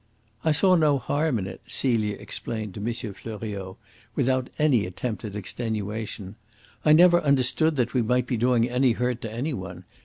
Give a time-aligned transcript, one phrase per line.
[0.43, 2.91] "I saw no harm in it," Celia explained to M.
[3.13, 3.75] Fleuriot,
[4.15, 6.37] without any attempt at extenuation.
[6.83, 9.83] "I never understood that we might be doing any hurt to any one.